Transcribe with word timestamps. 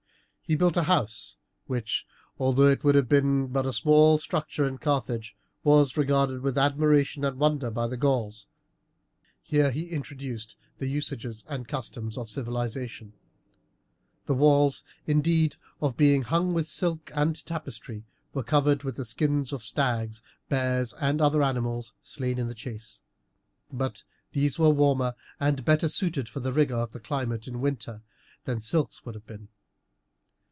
He 0.43 0.57
built 0.57 0.75
a 0.75 0.83
house, 0.83 1.37
which, 1.67 2.05
although 2.37 2.67
it 2.67 2.83
would 2.83 2.95
have 2.95 3.07
been 3.07 3.47
but 3.47 3.65
a 3.65 3.71
small 3.71 4.17
structure 4.17 4.67
in 4.67 4.79
Carthage, 4.79 5.33
was 5.63 5.95
regarded 5.95 6.41
with 6.41 6.57
admiration 6.57 7.23
and 7.23 7.39
wonder 7.39 7.71
by 7.71 7.87
the 7.87 7.95
Gauls. 7.95 8.47
Here 9.41 9.71
he 9.71 9.87
introduced 9.87 10.57
the 10.77 10.87
usages 10.87 11.45
and 11.47 11.69
customs 11.69 12.17
of 12.17 12.29
civilization. 12.29 13.13
The 14.25 14.33
walls, 14.33 14.83
indeed, 15.07 15.51
instead 15.75 15.85
of 15.87 15.95
being 15.95 16.23
hung 16.23 16.53
with 16.53 16.67
silk 16.67 17.09
and 17.15 17.45
tapestry, 17.45 18.03
were 18.33 18.43
covered 18.43 18.83
with 18.83 18.97
the 18.97 19.05
skins 19.05 19.53
of 19.53 19.63
stags, 19.63 20.21
bears, 20.49 20.91
and 20.99 21.21
other 21.21 21.41
animals 21.43 21.93
slain 22.01 22.37
in 22.37 22.47
the 22.49 22.53
chase; 22.55 22.99
but 23.71 24.03
these 24.33 24.59
were 24.59 24.69
warmer 24.69 25.15
and 25.39 25.63
better 25.63 25.87
suited 25.87 26.27
for 26.27 26.41
the 26.41 26.51
rigour 26.51 26.75
of 26.81 26.91
the 26.91 26.99
climate 26.99 27.47
in 27.47 27.61
winter 27.61 28.01
than 28.43 28.59
silks 28.59 29.05
would 29.05 29.15
have 29.15 29.25
been. 29.25 29.47